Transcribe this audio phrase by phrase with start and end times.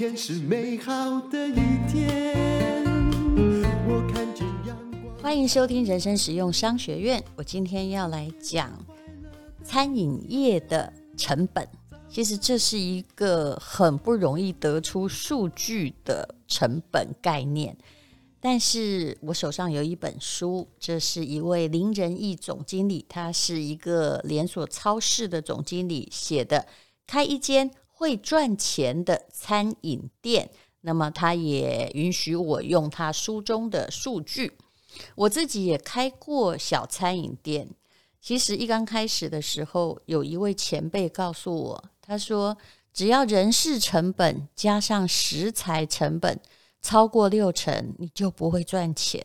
[0.00, 2.82] 天是美好的一天。
[3.86, 5.14] 我看见阳光。
[5.22, 7.22] 欢迎收听人生实用商学院。
[7.36, 8.72] 我今天要来讲
[9.62, 11.68] 餐饮业的成本。
[12.08, 17.76] 其实这是一个很不容易得出数据的成本概念。
[18.40, 26.66] 但是我手上有一本书，这是一位林仁义总经理，他是一个连锁超市的总经理写的，
[27.06, 30.50] 开一间会赚钱的餐饮店。
[30.80, 34.56] 那么他也允许我用他书中的数据。
[35.14, 37.68] 我自己也开过小餐饮店。
[38.18, 42.56] 其实一刚开始的时候，有一位前辈告诉我，他说
[42.94, 46.40] 只要人事成本加上食材成本。
[46.82, 49.22] 超过六成，你就不会赚钱。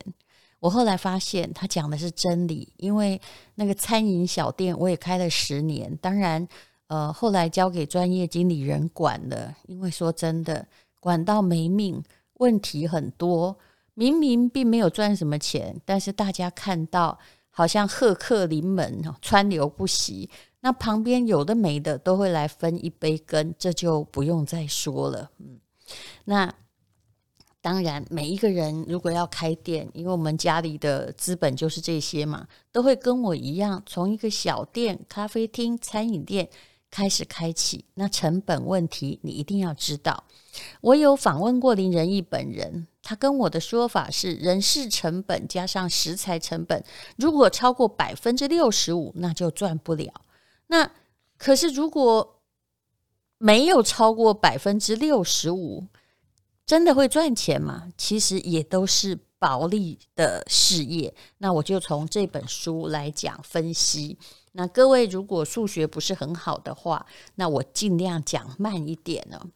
[0.60, 3.22] 我后来发现他讲的是真理，因为
[3.56, 6.46] 那个餐饮小店我也开了十年，当然，
[6.96, 9.54] 呃，后来交给专业经理人管了。
[9.68, 10.66] 因为说真的，
[11.02, 12.02] 管到没命，
[12.36, 13.58] 问题很多。
[13.96, 20.30] 明明并没有赚什么钱，但是大家看到好像贺客临门，川流不息，
[20.62, 25.30] 那旁边有的没的都会来分一杯羹，这就不用再说了。
[25.40, 25.60] 嗯，
[26.24, 26.54] 那。
[27.62, 36.48] 当然，每一个人如果要开店，因为我们家里的资本就是这些嘛，都会跟我一样，从一个小店、咖啡厅、餐饮店
[36.96, 37.84] 开始开启。
[37.96, 40.24] 那成本问题你一定要知道。
[40.80, 46.82] 我有访问过林仁义本人，他跟我的说法是：人事成本加上食材成本，
[47.18, 50.10] 如果超过百分之六十五，那就赚不了。
[50.68, 50.90] 那
[51.38, 52.40] 可是如果
[53.40, 55.88] 没有超过百分之六十五，
[56.66, 57.92] 真的会赚钱吗？
[57.98, 61.14] 其实也都是薄利的事业。
[61.40, 64.18] 那我就从这本书来讲分析。
[64.58, 69.52] 那各位如果数学不是很好的话，那我尽量讲慢一点哦。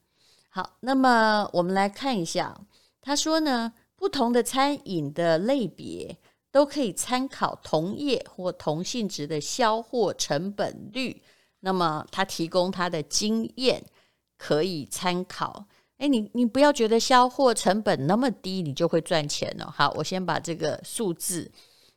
[0.49, 2.59] 好，那么我们来看一下，
[3.01, 6.17] 他说呢，不同的餐饮的类别
[6.51, 11.21] 都可以参考同业或同性质的销货成本率。
[11.61, 13.81] 那么他提供他的经验
[14.37, 15.65] 可以参考。
[15.97, 19.73] 哎，你你不要觉得销货成本那么低，你就会赚钱了。
[19.73, 21.49] 好，我先把这个数字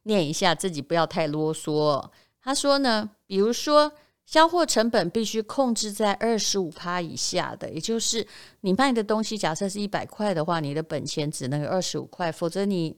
[0.04, 2.04] 念一下，自己不要太啰嗦。
[2.42, 3.92] 他说呢，比如说
[4.26, 8.26] 销货成本必须控制在二十五趴以下的，也就是
[8.62, 12.96] 你卖的东西假设是一百块的话，你的本钱只能有二十五块，否则你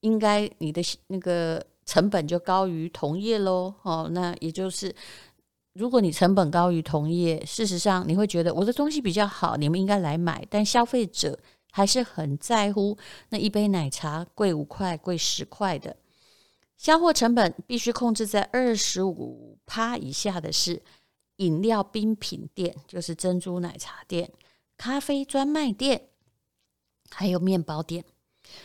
[0.00, 3.74] 应该你的那个成本就高于同业喽。
[3.82, 4.94] 哦，那也就是。
[5.76, 10.46] 如果你成本高于同业，事实上你会觉得我的东西比较好，你们应该来买。
[10.48, 11.36] 但消费者
[11.72, 12.96] 还是很在乎
[13.30, 15.96] 那一杯奶茶贵五块、贵十块的。
[16.76, 20.82] 销货成本必须控制在二十五趴以下的是
[21.36, 24.32] 饮料冰品店，就是珍珠奶茶店、
[24.76, 26.08] 咖啡专卖店，
[27.10, 28.04] 还有面包店。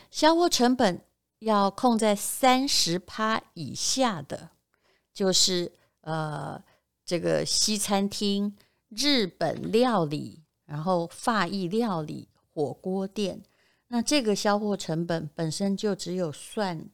[0.09, 1.01] 销货成本
[1.39, 4.49] 要控在三十趴以下的，
[5.13, 5.71] 就是
[6.01, 6.63] 呃。
[7.05, 8.55] 这个西餐厅、
[8.89, 13.41] 日本料理，然后法意料理、火锅店，
[13.87, 16.87] 那这个销货成本本身就只有算，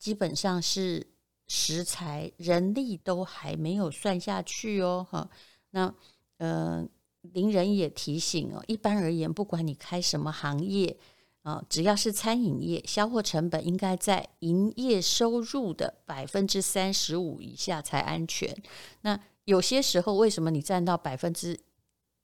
[0.00, 1.06] 基本上是
[1.46, 5.30] 食材、人力都还没有算下去哦，哈。
[5.70, 5.94] 那
[6.38, 6.88] 呃，
[7.20, 10.96] 林人也提醒哦，一般而言，不管你开什么行业
[11.42, 18.56] 啊，只要是餐饮业，销货成本应该在营业收入的百分之三十五以下才安全。
[19.02, 21.60] 那有些时候，为什么你占到百分之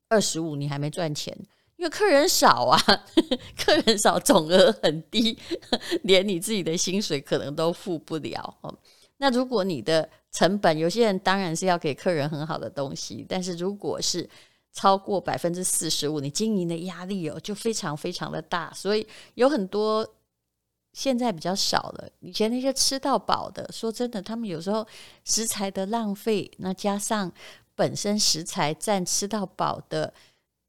[0.08, 1.37] 二十五，你还没赚钱？
[1.76, 2.78] 因为客人少啊，
[3.56, 5.38] 客人少，总额很低，
[6.04, 8.59] 连你自己的薪水可能都付不了。
[9.19, 14.28] 那如果你的成本，有些人当然是要给客人很好的东西，但是如果是
[14.72, 20.06] 超过百分之四十五，你经营的压力哦就非常非常的大，所以有很多。
[20.93, 24.87] 现在比较少了，以前那些吃到饱的，说真的，他们有时候
[25.25, 27.31] 食材的浪费，那加上
[27.75, 30.14] 本身食材占吃到饱的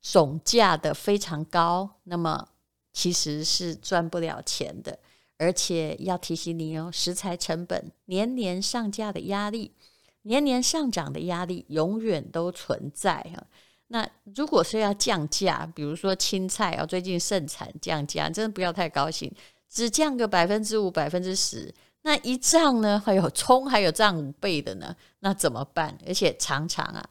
[0.09, 2.47] 总价的非常高，那么
[2.93, 4.97] 其实是赚不了钱的。
[5.37, 9.73] 而且要提醒你哦，食材成本年年上架的压力，
[10.21, 13.43] 年年上涨的压力永远都存在哈。
[13.87, 19.29] 那如果说要降价，比如说青菜啊，最近盛产降价，真的不要太高兴。
[19.69, 21.71] 只降个百分之五、百分之十，
[22.03, 22.99] 那一涨呢？
[23.05, 25.95] 还有葱，还有涨五倍的呢，那怎么办？
[26.07, 27.05] 而且常常啊，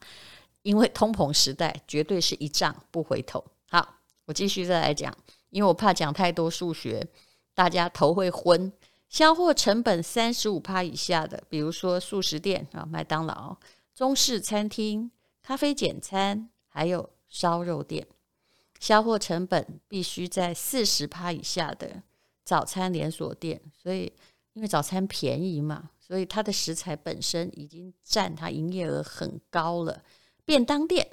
[0.61, 3.43] 因为通膨时代，绝对是一涨不回头。
[3.69, 3.95] 好，
[4.25, 5.15] 我继续再来讲，
[5.49, 7.07] 因为我怕讲太多数学，
[7.53, 8.71] 大家头会昏。
[9.09, 13.55] 销货成本三十五趴以下的，比如说素食店啊，麦当劳、
[13.95, 15.09] 中式餐厅、
[15.41, 18.05] 咖啡简餐，还有烧肉店。
[18.79, 22.03] 销货成本必须在四十趴以下的
[22.43, 24.11] 早餐连锁店，所以
[24.51, 30.03] 因为早餐便宜嘛，所以它的食材本身已经占它营业额很高了。
[30.47, 31.05] 便当店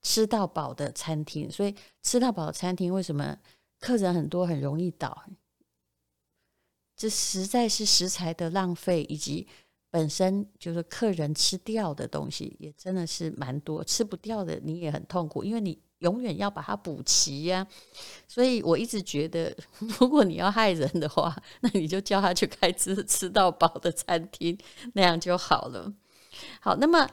[0.00, 3.36] 吃到饱的餐厅，所以吃到饱的餐厅为什么
[3.78, 5.26] 客人很多，很容易倒？
[6.96, 9.46] 这实在是食材的浪费，以及
[9.90, 13.84] 本身就是客人吃掉的东西，也真的是蛮多。
[13.84, 17.66] 吃不掉的你也很痛苦，因为你永远要把它补齐呀。
[18.26, 19.54] 所以我一直觉得，
[20.00, 24.58] 如果你要害人的话，那你就叫他去开吃吃到饱的餐厅，
[24.94, 25.92] 那样就好了。
[26.60, 27.08] 好，那么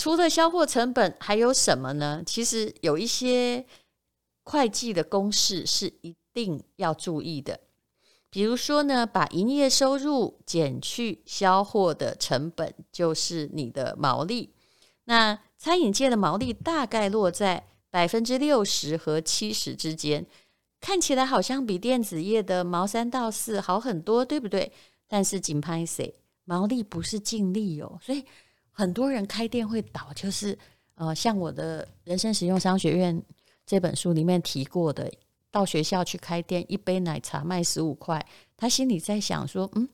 [0.00, 2.22] 除了销货成本，还有什么呢？
[2.24, 3.66] 其实有一些
[4.44, 7.60] 会计的公式是一定要注意的。
[8.30, 14.54] 比如说呢，把营业收入减去销货的成本，就是你的毛利。
[15.04, 20.26] 那餐饮界的毛利大概落在百分之六十和七十之间，
[20.80, 24.72] 看起来好像比电子业的毛三到四好很多，对不对？
[25.06, 26.14] 但是紧拍谁？
[26.44, 28.24] 毛利不是净利哦，所以
[28.80, 30.58] 很多人开店会倒，就是
[30.94, 33.22] 呃，像我的人生实用商学院
[33.66, 35.12] 这本书里面提过的。
[35.50, 38.24] 到学校去开店，一杯奶茶卖十五块，
[38.56, 39.86] 他心里在想说：“嗯，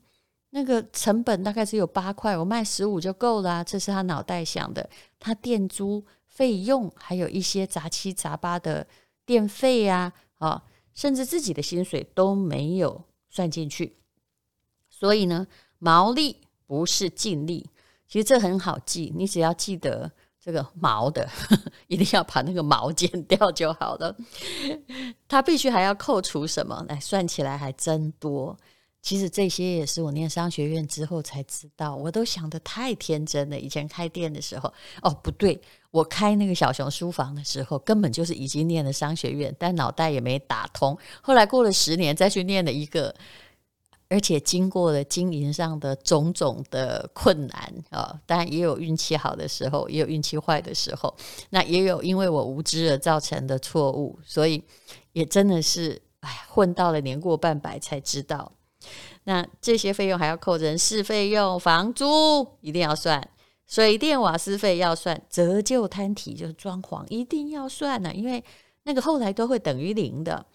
[0.50, 4.88] 那个成本大概只有八块，我卖十五就够了。”这是他脑袋想的。
[5.18, 8.86] 他店租费用还有一些杂七杂八的
[9.24, 10.62] 电费呀，啊，
[10.94, 13.96] 甚至自己的薪水都没有算进去。
[14.88, 15.46] 所以呢，
[15.78, 16.36] 毛利
[16.66, 17.68] 不是净利，
[18.08, 20.10] 其实这很好记，你只要记得。
[20.38, 21.28] 这个毛的
[21.88, 24.16] 一定要把那个毛剪掉就好了。
[25.26, 26.86] 他必须还要扣除什么？
[26.88, 28.56] 来算起来还真多。
[29.02, 33.58] 其实这些也是我念商学院之后才知道，我都想得太天真了。
[33.58, 34.72] 以前开店的时候，
[35.02, 35.60] 哦不对，
[35.90, 40.96] 我开那个小熊书房的时候，根本就是已经念了商学院，但脑袋也没打通。
[41.20, 43.12] 后来过了十年，再去念了一个。
[44.08, 51.14] 而且经过了经营上的种种的困难啊，当然也有运气好的时候，也有运气坏的时候。
[51.50, 54.62] 那也有因为我无知而造成的错误，所以
[55.12, 58.52] 也真的是哎，混到了年过半百才知道。
[59.24, 63.28] 那这些费用还要扣人事费用、房租一定要算，
[63.66, 68.44] 水电瓦斯费要算，折旧摊提就是装潢一定要算呢，因为。
[68.88, 70.46] 那个后来都会等于零的。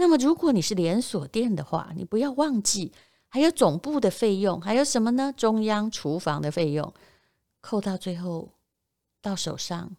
[0.00, 2.90] 那么，如果你是连锁店的话，你不要忘记
[3.28, 5.30] 还有总部的费用，还有什么呢？
[5.36, 6.90] 中央厨房的费用，
[7.60, 8.48] 扣到最后
[9.20, 9.94] 到手上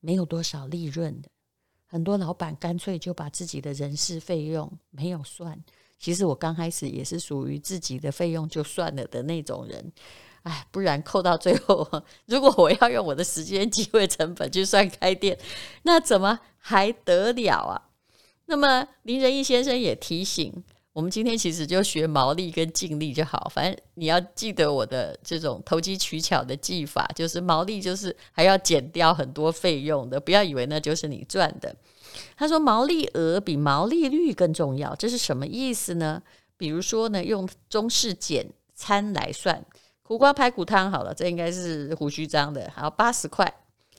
[0.00, 1.30] 没有多少利润的。
[1.86, 5.58] 很多老板干脆就把自己的人事费用没有算。
[5.98, 9.92] 其实我刚开始也是属于自己的费用就算了的那种人。
[10.42, 11.88] 哎，不然扣到最后，
[12.26, 15.38] 如果我要用我的时间、机会成本去算开店，
[15.84, 17.88] 那怎么还得了啊？
[18.52, 20.52] 那么林仁义先生也提醒
[20.92, 23.50] 我们，今天其实就学毛利跟净利就好。
[23.50, 31.74] 反正你要记得我的这种投机取巧的技法，就是毛利就是还要减掉很多费用的，不要以为那就是你赚的。
[32.36, 36.22] 他说毛利额比毛利率更重要，这是什么意思呢？
[36.58, 39.64] 比如说呢，用中式简餐来算。
[40.02, 43.50] 苦瓜排骨汤好了，这应该是胡须张的，好八十块，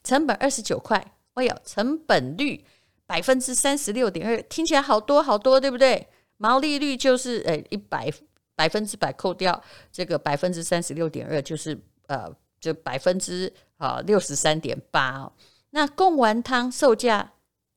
[0.03, 2.63] 成本二十九块，哎呦，成本率
[3.05, 6.07] 百分之三十六点二，听起来好多好多，对不对？
[6.37, 8.11] 毛利率就是诶一百
[8.55, 12.29] 百分之百扣掉这个百分之三十六点二，就是呃
[12.59, 15.33] 就百分之啊六十三点八哦。
[15.71, 17.33] 那贡丸汤售价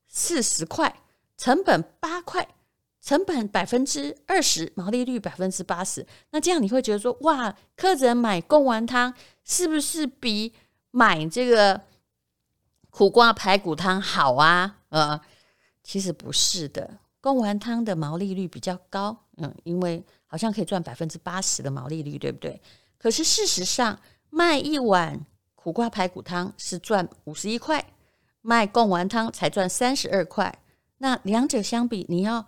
[0.07, 1.01] 四十块，
[1.37, 2.47] 成本八块。
[2.99, 9.13] 成本百分之二十，毛利率百分之八十，那这样你会觉得说，哇，客人买贡丸汤
[9.45, 10.51] 是不是比
[10.91, 11.79] 买这个
[12.89, 14.76] 苦瓜排骨汤好啊？
[14.89, 15.19] 呃，
[15.83, 22.61] 其实不是的，贡丸汤的毛利率比较高，嗯，因为好像可以赚百分之八十的毛利率，对不对？
[22.97, 25.25] 可是事实上，卖一碗
[25.55, 27.85] 苦瓜排骨汤是赚五十一块，
[28.41, 30.59] 卖贡丸汤才赚三十二块，
[30.97, 32.45] 那两者相比，你要。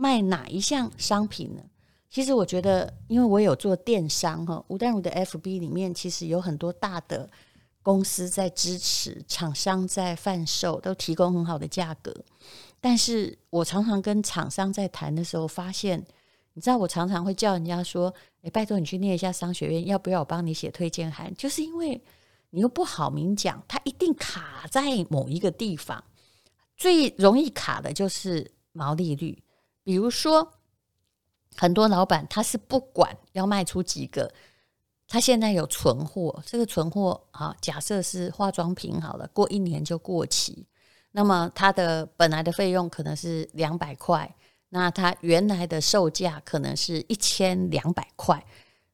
[0.00, 1.62] 卖哪一项商品呢？
[2.08, 7.28] 其实我觉得，因为我有做电商哈，吴淡如的 FB 里面其实有很多大的
[7.88, 12.14] 公司在支持，厂商在贩售，都提供很好的价格。
[12.82, 15.98] 但是我常常跟厂商在谈的时候，发现，
[16.52, 18.14] 你知道，我常常会叫人家说
[18.44, 21.98] ：“诶，拜托你去念一下商学院，要不要我帮你写推荐函？”就是因为
[22.50, 26.04] 你又不好明讲，它一定卡在某一个地方，
[26.76, 29.42] 最容易卡的就是毛利率。
[29.82, 30.52] 比如说，
[31.56, 34.30] 很多老板他是不管要卖出几个，
[35.08, 40.66] 他现在有存货，这个存货啊，假设是化妆品好了，过一年就过期，
[41.12, 44.32] 那么它的本来的费用可能是两百块，
[44.68, 48.44] 那它原来的售价可能是一千两百块，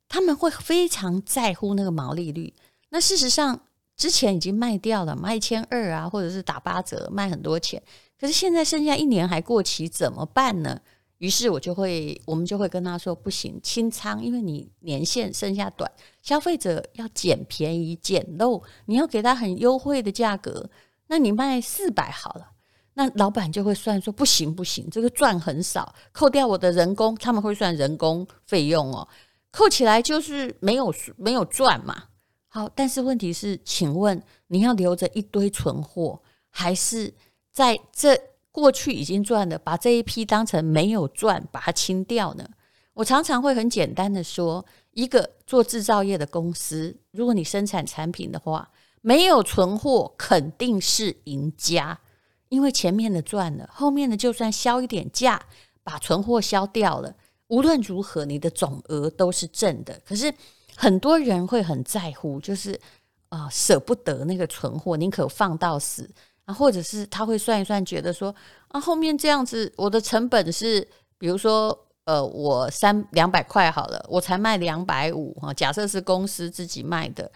[0.09, 2.54] 他们会非常在乎那个毛利率。
[2.90, 3.59] 那事实上
[3.97, 7.83] 之前已经卖掉了，卖一千二啊，或者是打八折卖很多钱，
[8.21, 10.80] 可是现在剩下一年还过期，怎么办呢？
[11.25, 15.90] 于是我就会，我们就会跟他说，不行，清仓，因为你年限剩下短，
[16.21, 20.69] 消费者要捡便宜捡漏，你要给他很优惠的价格。
[21.07, 22.50] 那你卖四百好了，
[22.93, 29.09] 那老板就会算说不行不行，这个赚很少，扣掉我的人工，他们会算人工费用哦，
[29.50, 32.04] 扣起来就是没有没有赚嘛。
[32.49, 37.14] 好，但是问题是，请问你要留着一堆存货，还是
[37.50, 38.14] 在这
[38.55, 42.49] 过去已经赚的，把这一批当成没有赚，把它清掉呢？
[42.93, 48.71] 我常常会很简单的说，一个做制造业的公司，如果你生产产品的话。
[49.07, 52.01] 没有存货肯定是赢家，
[52.49, 55.39] 因为前面的赚了，后面的就算销一点价，
[55.83, 57.15] 把存货销掉了，
[57.49, 60.01] 无论如何你的总额都是正的。
[60.07, 60.33] 可是
[60.75, 62.81] 很多人会很在乎，就是
[63.29, 66.11] 啊、舍不得那个存货，宁可放到死
[66.45, 68.35] 啊，或者是他会算一算，觉得说
[68.69, 70.87] 啊后面这样子我的成本是，
[71.19, 77.31] 比如说呃我三两百块好了，我才卖两百五哈，假设是公司自己卖的，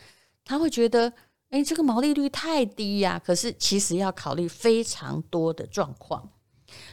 [0.45, 1.13] 他会觉得。
[1.51, 3.19] 诶，这个毛利率太低呀！
[3.25, 6.31] 可是其实要考虑非常多的状况，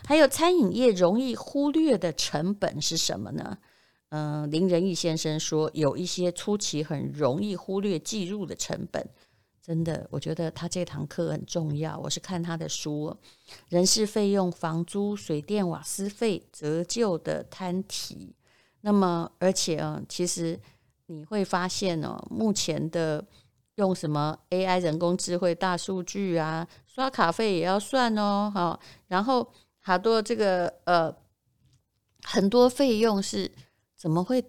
[0.07, 3.57] 还有餐饮业容易忽略的成本是什么呢？
[4.12, 9.05] 嗯、林仁义先生说，有一些初期很容易忽略计入的成本。
[9.65, 11.98] 真的，我觉得他这堂课很重要。
[11.98, 13.15] 我是看他的书，
[13.69, 18.36] 人事费用、房租、水电瓦斯费、折旧的摊提。
[18.81, 20.60] 那么，而且啊，其实
[21.07, 23.25] 你会发现哦，目前的。
[23.77, 26.65] 用什么 AI 人工智慧大数据啊？
[26.86, 28.79] 刷卡费也要算哦，哈。
[29.10, 31.13] 然后好多这个呃，
[32.24, 33.51] 很多费用是
[33.98, 34.41] 怎么会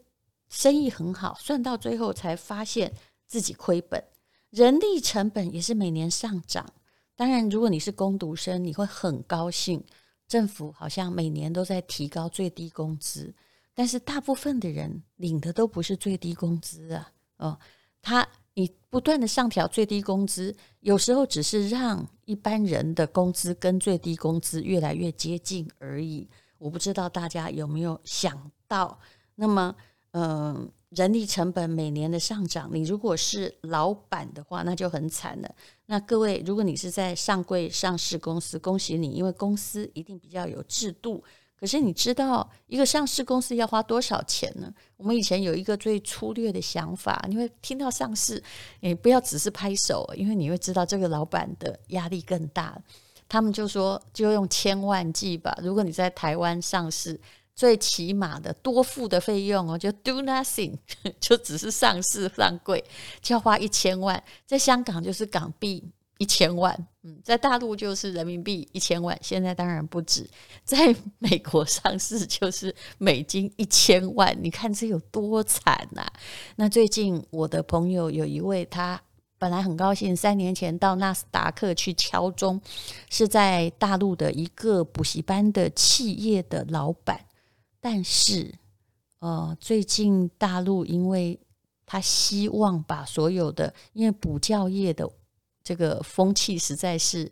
[0.48, 2.94] 生意很好，算到最后才发现
[3.26, 4.00] 自己亏本。
[4.50, 6.66] 人力成本也是每年上涨。
[7.14, 9.84] 当然，如果你是工读生，你会很高兴，
[10.26, 13.34] 政府好像每年都在提高最低工资。
[13.74, 17.58] 但是大部分的人领的都不是最低工资啊，哦，
[18.00, 18.26] 他。
[18.58, 26.26] 你不断的上调最低工资，有时候只是让一般人的工资跟最低工资越来越接近而已。
[26.56, 28.98] 我不知道大家有没有想到，
[29.34, 29.76] 那么，
[30.12, 35.54] 嗯、人力成本每年的上涨，你如果是老板的话，那就很惨了。
[35.86, 41.22] 那各位，如果你是在上柜上市公司，恭喜你，因为公司一定比较有制度。
[41.58, 44.72] 可是你知道一个上市公司要花多少钱呢？
[44.96, 48.40] 我们以前有一个最粗略的想法，你会听到上市，
[48.80, 52.80] 你不要只是拍手，因为你会知道这个老板的压力更大。
[53.28, 55.58] 他们就说，就用千万计吧。
[55.60, 57.18] 如果你在台湾上市，
[57.56, 60.76] 最起码的多付的费用哦，就 do nothing，
[61.18, 62.84] 就只是上市上柜，
[63.20, 64.22] 就要花一千万。
[64.46, 65.82] 在香港就是港币。
[66.18, 70.26] 一千万，嗯，在大陆就是人民币一千万，现在当然不止，
[70.64, 76.12] 在美国上市就是美金一千万，你看这有多惨呐、啊！
[76.56, 78.98] 那最近我的朋友有一位，他
[79.36, 82.58] 本来很高兴，三年前到纳斯达克去敲钟，
[83.10, 87.20] 是在大陆的一个补习班的企业的老板，
[87.88, 88.52] 但是，
[89.20, 91.38] 呃，最近大陆因为
[91.86, 95.08] 他希望把所有的，因为补教业的。
[95.62, 97.30] 这个风气实在是，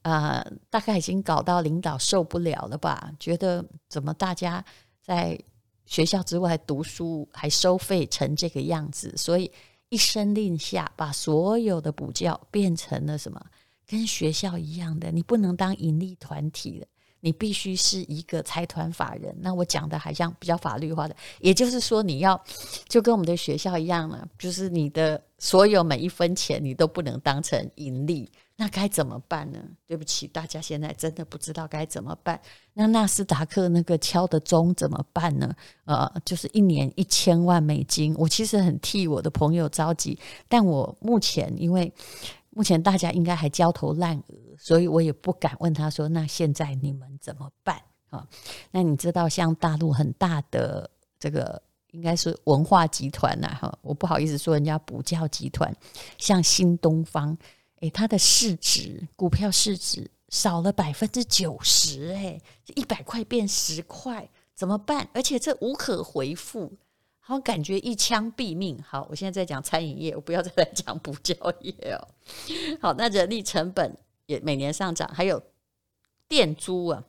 [0.00, 3.12] 呃，大概已经搞到领导受不了了吧？
[3.20, 4.64] 觉得怎么大家
[5.02, 5.38] 在
[5.84, 9.12] 学校之外读书还收费成这个样子？
[9.18, 9.52] 所以
[9.90, 13.38] 一声令下，把所有的补教变成了什么？
[13.86, 16.86] 跟学校一样的，你不能当盈利团体了。
[17.20, 22.42] 你必须是一个财团法人，那我讲的还像比较法律化的，也就是说你要
[22.88, 29.58] 就跟我们的学校一样了，就是你的所有每一分钱你都不能当成盈利，那该怎么办呢？
[29.86, 32.40] 对不起，大家现在真的不知道该怎么办。
[32.72, 35.54] 那纳斯达克那个敲的钟怎么办呢？
[35.84, 41.92] 呃，就是一年一千万美金，我其实很替我的朋友着急，但我目前因为。
[42.60, 48.28] 目前大家应该还焦头烂额，所以我也不敢问他说：“那现在你们怎么办？”啊，
[48.70, 51.62] 那你知道像大陆很大的这个
[51.92, 55.74] 应该是文化集团呐，哈，我不好意思说人家补教集团，
[56.18, 57.34] 像新东方，
[57.80, 62.38] 诶，它的市值股票市值少了百分之九十，诶，
[62.74, 65.08] 一百块变十块，怎么办？
[65.14, 66.74] 而且这无可回复。
[67.30, 68.82] 好，感觉一枪毙命。
[68.82, 72.08] 好，我现在在讲餐饮业，我不要再来讲补教业哦。
[72.80, 73.96] 好，那人力成本
[74.26, 75.40] 也每年上涨，还有
[76.26, 77.04] 店租啊，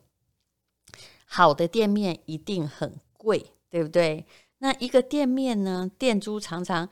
[1.25, 4.23] 好的店面一定很贵，对不对？
[4.59, 6.87] 那一个店面呢，店租常常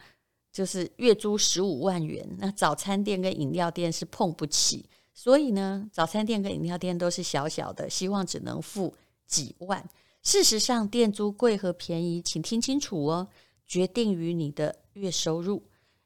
[0.52, 8.96] 就是月租十五万元，那早餐店跟饮料店是碰不起，所以呢，早餐店跟饮料店都是小小的，希望只能付
[9.28, 9.88] 几万。
[10.22, 13.28] 事实上，店租贵和便宜，请听清楚哦，
[13.66, 15.64] 决定于你的月收入。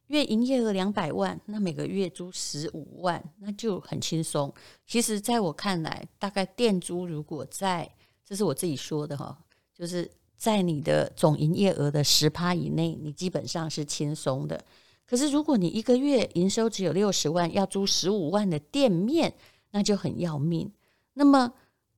[0.08, 4.53] 月营业额两百万，那每个月租十五万，那就很轻松。
[4.86, 7.89] 其实，在我看来，大概店租如果在，
[8.24, 9.36] 这是我自己说的哈，
[9.74, 14.63] 就是在你的总营业额的十趴以内，你基本上是轻松的。
[15.08, 19.34] 可是，如果你一个月营收只有六十万，要租十五万的店面，
[19.72, 20.72] 那就很要命。
[21.13, 21.53] 那么，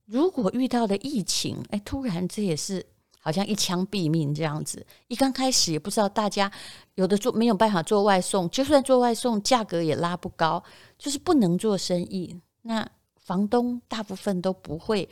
[0.06, 2.86] 如果遇到了疫情，哎，突然这也是。
[3.20, 6.52] 好像一枪毙命这样子，一刚开始也不知道大家
[6.94, 10.64] 有的做没有办法做外送，就算做外送，价格也拉不高，
[11.00, 12.40] 就是不能做生意。
[12.62, 15.10] 那房东大部分都不会，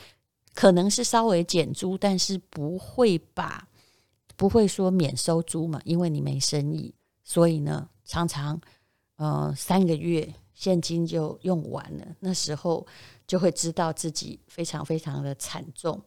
[0.53, 3.67] 可能是稍微减租，但是不会把
[4.35, 8.61] 不会说免收租嘛，因为你没生意，所以呢，常常
[9.15, 12.85] 呃三个月现金就用完了，那时候
[13.33, 15.99] 就会知道自己非常非常的惨重。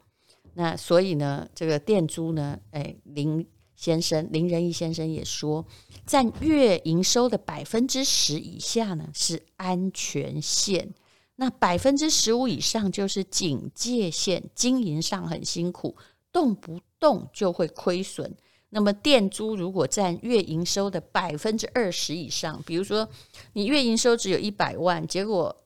[0.54, 5.66] 那所以呢，这个店租呢，哎，林先生林仁义先生也说，
[6.06, 10.94] 占月营收的百分之十以下呢是安全线，
[11.34, 15.96] 那百分之十五以上就是警戒线，经营上很辛苦，
[16.30, 18.36] 动不动就会亏损。
[18.68, 23.08] 那么店租如果占月营收的百分之二十以上，比如说
[23.54, 25.56] 你月营收只有一百万，结果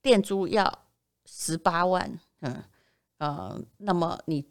[0.00, 0.81] 店租要
[1.32, 2.62] 十八万，嗯。
[3.18, 4.44] 呃，那么你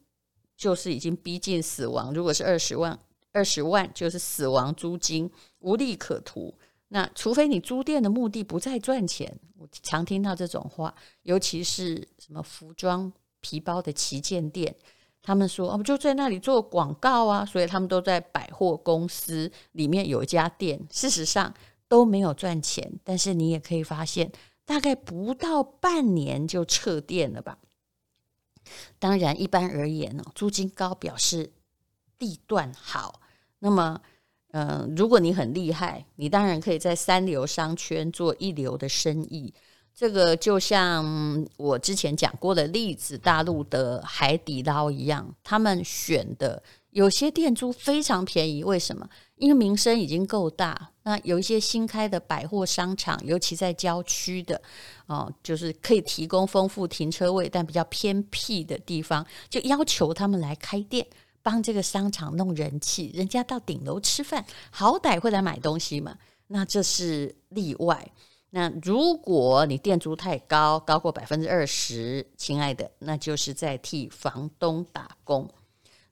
[0.55, 2.13] 就是已经逼近死亡。
[2.13, 2.97] 如果是二十万，
[3.33, 6.57] 二十万就是死亡租金，无利可图。
[6.87, 14.73] 那除非你租店的目的不再赚钱，我常听到这种话，尤其是什么服装、皮包的旗舰店，
[15.21, 21.53] 他们说哦，就在那里做广告啊，所以他们都在百货公司里面有一家店，事实上
[21.89, 22.89] 都没有赚钱。
[23.03, 24.31] 但是你也可以发现，
[24.71, 27.57] 大概不到半年就撤店了吧。
[28.99, 31.51] 当然，一般而言呢，租金高表示
[32.17, 33.19] 地段好。
[33.59, 33.99] 那么，
[34.53, 39.53] 嗯、如果你很厉害，你当然可以在三流商圈做一流的生意。
[39.93, 48.63] 这个就像我之前讲过的例子，大陆的海底捞一样，他们选的有些店租非常便宜。
[48.63, 49.09] 为什么？
[49.41, 50.91] 因为名声已经够大。
[51.01, 54.61] 那有一些新开的百货商场，尤其在郊区的，
[55.07, 61.05] 哦，就是可以提供丰富停车位，但比较偏僻的地方，就要求他们来开店，
[61.41, 63.11] 帮这个商场弄人气。
[63.15, 66.15] 人家到顶楼吃饭，好歹会来买东西嘛。
[66.45, 68.11] 那这是例外。
[68.51, 75.49] 那如果你店租太高，高过百分之二十，亲爱的，那就是在替房东打工。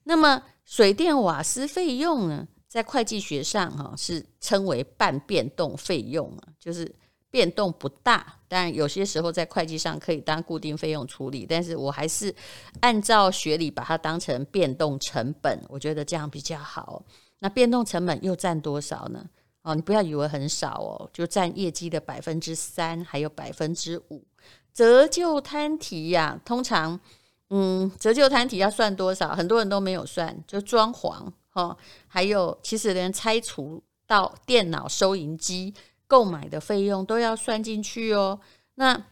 [0.02, 2.48] 那么水电瓦斯费用呢？
[2.70, 6.94] 在会计学上，哈是称为半变动费用啊，就是
[7.28, 12.32] 变动不大，但有些时候在会计上可以当固定费用处理，但是我还是
[12.78, 17.02] 按照学理把它当成变动成本，我觉得这样比较好。
[17.40, 19.26] 那变动成本又占多少呢？
[19.62, 24.24] 哦，你不要以为很少哦，就占业绩的百分之三，还有百分之五。
[24.72, 27.00] 折旧摊提呀，通常，
[27.48, 29.34] 嗯，折旧摊提要算多少？
[29.34, 31.32] 很多人都没有算，就装潢。
[31.52, 35.74] 哦，还有，其实连拆除到电脑、收银机
[36.06, 38.40] 购买的费用都要算进去哦。
[38.76, 39.06] 那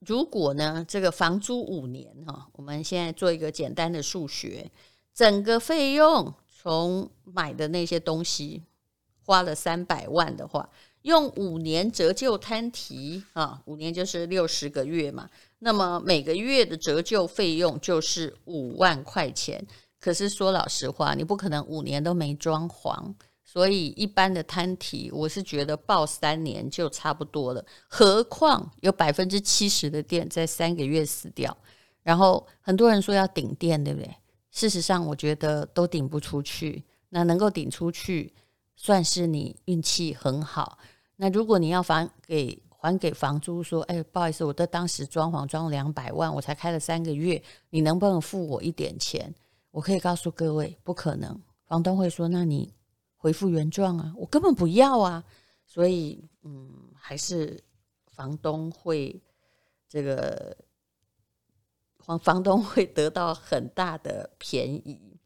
[0.00, 4.70] 如果呢，这个房租五年哈，我们现在做一个简单的数学，
[5.12, 8.62] 整个费用从买的那些东西
[9.24, 10.70] 花了三百万的话，
[11.02, 19.66] 用五年折旧摊提啊，五年就是六十个月嘛，那么每个月的折旧费用就是五万块钱。
[20.00, 27.64] 可是说老实话，你不可能五年都没装潢，所以一般的摊体，我是觉得报三年就差不多了。
[27.86, 31.54] 何况有百分之七十的店在三个月死掉，
[32.02, 34.10] 然后很多人说要顶店，对不对？
[34.50, 36.82] 事实上，我觉得都顶不出去。
[37.10, 38.32] 那能够顶出去，
[38.76, 40.78] 算是你运气很好。
[41.16, 49.34] 那如果你要还给还给房租，说，哎，不好意思，我的当时装潢装两百万，我才开了三个月，你能不能付我一点钱？
[49.70, 51.40] 我可以告诉各位，不可能。
[51.64, 52.74] 房东会说：“那你
[53.16, 55.24] 恢复原状啊，我根本不要啊。”
[55.64, 57.62] 所以，嗯，还是
[58.06, 59.22] 房东会
[59.88, 60.56] 这个
[61.98, 65.16] 房房东会得到很大的便宜。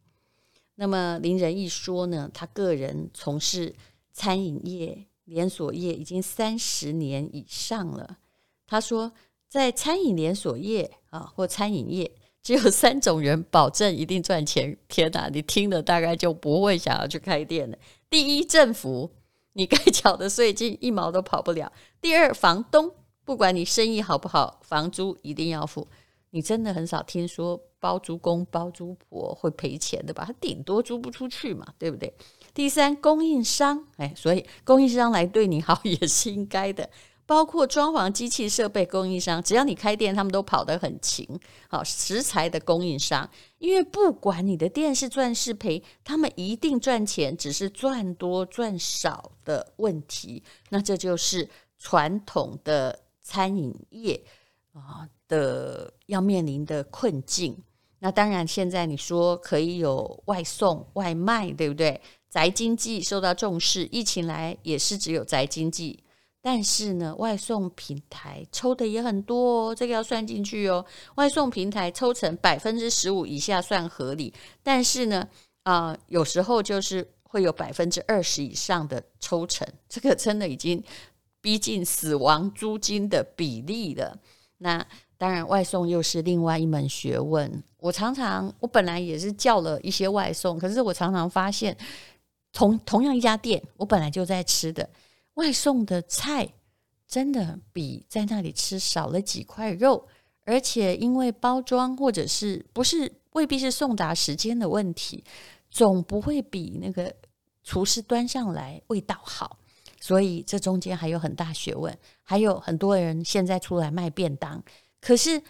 [0.74, 3.74] 那么林仁义说呢，他个人从事
[4.12, 8.18] 餐饮业连锁业已经三十年以上了。
[8.66, 9.12] 他说，
[9.48, 14.76] 在餐饮连锁业啊，或餐饮业，只有三种人保证一定赚钱。
[14.86, 17.76] 天哪，你听了大概就不会想要去开店了。
[18.10, 19.10] 第一，政府，
[19.54, 21.66] 你该缴的税金一毛都跑不了；
[22.02, 22.92] 第二，房东，
[23.24, 25.88] 不管你生意好不好，房租一定要付。
[26.30, 30.24] 你真的很少听说包租公包租婆会赔钱的吧？
[30.26, 32.12] 他顶多租不出去嘛，对不对？
[32.52, 36.90] 第三，供应商，哎，所以供应商来对你好也是应该的，
[37.26, 41.28] 包括装潢机器设备供应商，只要你开店，他们都跑得很勤。
[41.68, 50.42] 好，食材的供应商，因为不管你的店是赚是赔，他们一定赚钱，只是赚多赚少的问题。
[50.70, 54.24] 那这就是传统的餐饮业
[54.72, 55.08] 啊。
[55.26, 57.56] 的要面临的困境，
[58.00, 61.98] 那当然现在你说可以有外送外卖，对不对？
[62.28, 66.04] 宅经济受到重视，疫情来也是只有宅经济，
[66.46, 70.84] 但是呢，外送平台抽的也很多哦，这个要算进去哦。
[71.14, 74.30] 外送平台抽成百分之十五以下算合理，
[74.62, 75.26] 但是呢，
[75.62, 80.84] 啊、有时候就是会有百分之二十以上的抽成，这个真的已经
[81.40, 84.18] 逼近死亡租金的比例了。
[84.58, 87.50] 那当然，外送又是另外一门学问。
[87.78, 91.74] 我常常，我本来也是叫了一些外送，可是我常常发现，
[92.52, 94.86] 同同样一家店，我本来就在吃的
[95.34, 96.54] 外送的菜，
[97.06, 100.08] 真的比在那里吃少了几块肉，
[100.44, 105.24] 而且因为包装或者是不是未必是送达时间的问题，
[105.70, 107.14] 总不会比那个
[107.62, 109.58] 厨师端上来味道好。
[110.00, 114.62] 所以这中间还有很大学问，还有很多人现在出来卖便当。
[115.00, 115.42] 可是，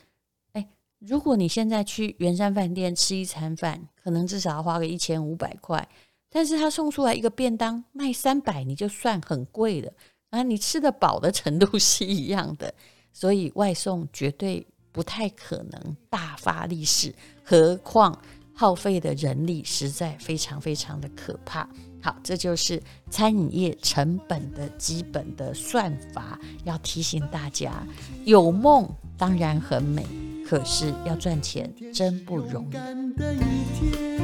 [0.53, 0.69] 哎，
[1.01, 5.89] 如果你现在去圆山饭店吃一餐饭，可能至少要花个一千五百块。
[6.35, 9.93] 但是他送出来一个便当卖三百，你就算很贵了。
[10.31, 12.75] 啊，你吃得饱的程度是一样的，
[13.13, 18.21] 所以外送绝对不太可能大发利市，何况
[18.53, 21.69] 耗费的人力实在非常非常的可怕。
[22.03, 27.87] 好，这就是餐饮业成本的基本的算法，要提醒大家，
[28.25, 30.05] 有梦当然很美，
[30.45, 34.24] 可是要赚钱真不容易。